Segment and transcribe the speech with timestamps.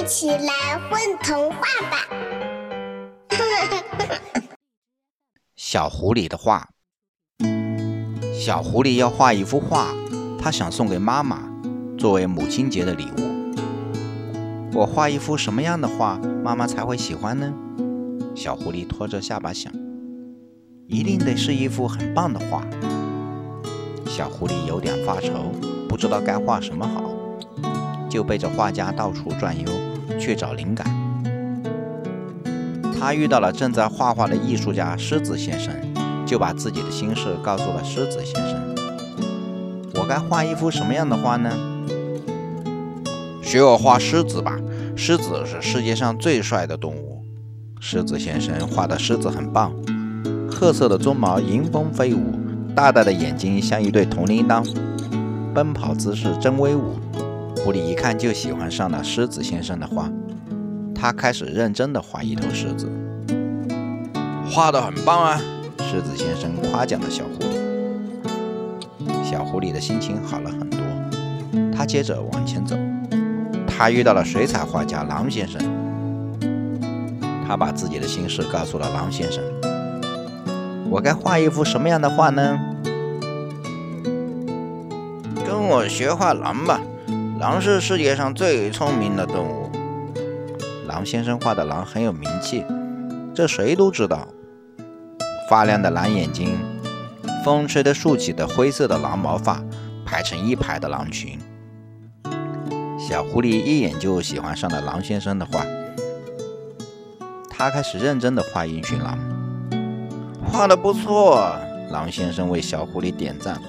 [0.00, 1.58] 一起来混童话
[1.90, 2.06] 吧！
[5.54, 6.70] 小狐狸的画，
[8.34, 9.88] 小狐狸要画一幅画，
[10.38, 11.42] 他想送给妈妈，
[11.98, 13.32] 作为母亲节的礼物。
[14.72, 17.52] 我画一幅什么样的画，妈妈才会喜欢呢？
[18.34, 19.70] 小狐狸托着下巴想，
[20.88, 22.64] 一定得是一幅很棒的画。
[24.06, 25.52] 小狐狸有点发愁，
[25.86, 27.02] 不知道该画什么好，
[28.12, 29.66] 就背着画家到处转悠，
[30.20, 30.86] 去找灵感。
[33.00, 35.74] 他遇到了正在画画的艺术家狮子先生，
[36.26, 38.54] 就把自己的心事告诉了狮子先生。
[39.94, 41.50] 我该画一幅什么样的画呢？
[43.42, 44.58] 学我画狮子吧，
[44.94, 47.24] 狮子是世界上最帅的动物。
[47.80, 49.72] 狮子先生画的狮子很棒，
[50.50, 52.34] 褐色的鬃毛迎风飞舞，
[52.76, 54.62] 大大的眼睛像一对铜铃铛，
[55.54, 56.96] 奔跑姿势真威武。
[57.64, 60.10] 狐狸一看就喜欢上了狮子先生的画，
[60.92, 62.90] 他开始认真地画一头狮子。
[64.50, 65.40] 画得很棒啊！
[65.78, 69.22] 狮子先生夸奖了小狐狸。
[69.24, 70.80] 小狐狸的心情好了很多，
[71.72, 72.76] 他接着往前走，
[73.64, 75.62] 他遇到了水彩画家狼先生。
[77.46, 79.40] 他把自己的心事告诉了狼先生。
[80.90, 82.58] 我该画一幅什么样的画呢？
[85.46, 86.80] 跟我学画狼吧，
[87.42, 89.68] 狼是世界上最聪明的动物。
[90.86, 92.64] 狼先生画的狼很有名气，
[93.34, 94.28] 这谁都知道。
[95.50, 96.56] 发亮的蓝眼睛，
[97.44, 99.60] 风吹得竖起的灰色的狼毛发，
[100.06, 101.36] 排成一排的狼群。
[102.96, 105.66] 小狐狸一眼就喜欢上了狼先生的画。
[107.50, 109.18] 他开始认真地画一群狼，
[110.46, 111.56] 画得不错。
[111.90, 113.60] 狼先生为小狐狸点赞。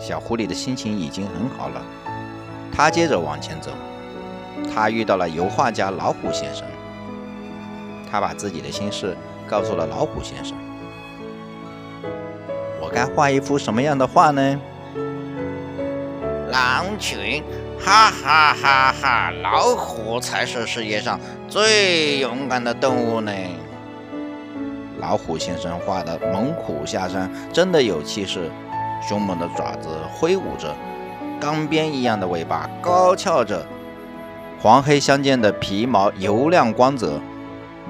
[0.00, 1.82] 小狐狸的心情已经很好了，
[2.74, 3.70] 他接着往前走。
[4.74, 6.66] 他遇到了油画家老虎先生，
[8.10, 10.56] 他把自己的心事告诉了老虎先生。
[12.80, 14.60] 我该画一幅什么样的画呢？
[16.50, 17.42] 狼群。
[17.82, 19.30] 哈哈哈哈！
[19.42, 23.32] 老虎才是世界上最勇敢的动物呢。
[24.98, 28.50] 老虎先生画的猛虎下山真的有气势，
[29.00, 30.74] 凶猛的爪子挥舞着，
[31.40, 33.66] 钢鞭一样的尾巴高翘着，
[34.60, 37.20] 黄黑相间的皮毛油亮光泽，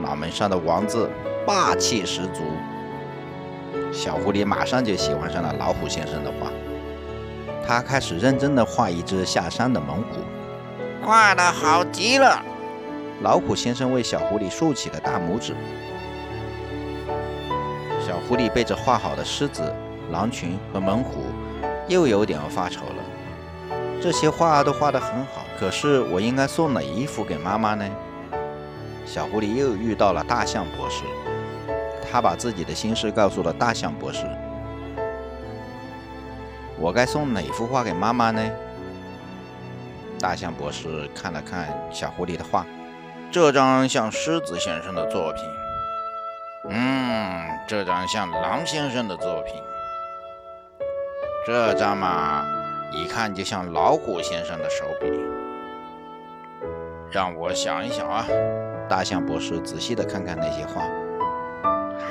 [0.00, 1.10] 脑门上的王字
[1.46, 2.42] 霸气十足。
[3.92, 6.50] 小狐狸马上就喜欢上了老虎先生的画。
[7.66, 12.42] 他开始认真地画一只下山的猛虎，画得好极了。
[13.22, 15.54] 老虎先生为小狐狸竖起了大拇指。
[18.00, 19.74] 小狐狸背着画好的狮子、
[20.10, 21.24] 狼群和猛虎，
[21.88, 23.02] 又有点发愁了。
[24.02, 27.84] 这些画都画得很好，可是我应该送哪一幅给妈妈呢？
[29.06, 31.04] 小狐狸又遇到了大象博士，
[32.10, 34.24] 他把自己的心事告诉了大象博士。
[36.78, 38.42] 我该送哪幅画给妈妈呢？
[40.18, 42.64] 大象博士看了看小狐狸的画，
[43.30, 45.44] 这张像狮子先生的作品，
[46.70, 49.54] 嗯，这张像狼先生的作品，
[51.46, 52.44] 这张嘛，
[52.92, 55.10] 一看就像老虎先生的手笔。
[57.10, 58.26] 让我想一想啊，
[58.86, 60.82] 大象博士仔细的看看那些画，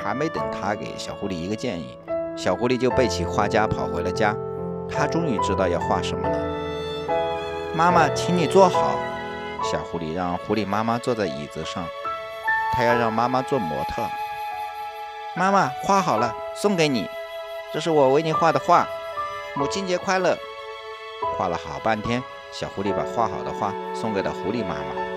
[0.02, 1.96] 还没等他给小狐狸一个建议，
[2.36, 4.34] 小狐狸就背起画夹跑回了家。
[4.90, 6.38] 他终于知道要画什么了。
[7.72, 8.98] 妈妈，请你坐好。
[9.62, 11.84] 小狐狸让狐狸妈妈坐在椅子上，
[12.74, 14.02] 他要让妈妈做模特。
[15.36, 17.06] 妈妈，画好了，送给你。
[17.72, 18.84] 这是我为你画的画。
[19.56, 20.36] 母亲节快乐。
[21.36, 25.10] 画了好半天，小狐狸把画好的画送给了狐狸妈妈。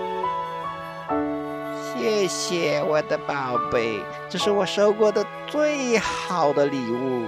[1.82, 7.26] 谢谢我的宝贝，这是我收过的最好的礼物。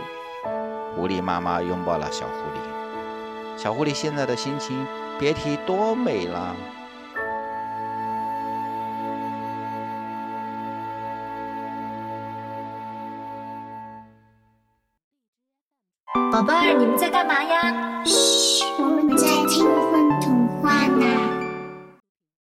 [0.95, 4.87] 狐狸妈妈拥抱了小狐狸，小狐狸现在的心情
[5.19, 6.55] 别提多美了。
[16.37, 18.03] 宝贝儿，你们在干嘛呀？
[18.05, 20.06] 嘘，我们在听风。